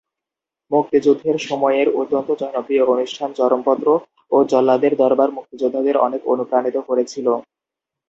[0.71, 4.01] মুক্তিযুদ্ধের সময়ের অত্যন্ত জনপ্রিয় অনুষ্ঠান 'চরমপত্র'
[4.31, 7.27] ও 'জল্লাদের দরবার' মুক্তিযোদ্ধাদের অনেক অনুপ্রাণিত করেছিল।